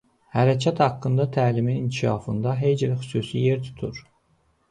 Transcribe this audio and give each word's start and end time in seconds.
Hərəkət 0.35 0.79
haqqında 0.83 1.25
təlimin 1.35 1.77
inkişafında 1.81 2.55
Hegel 2.63 2.97
xüsusi 3.03 3.43
yer 3.45 3.63
tutur. 3.67 4.01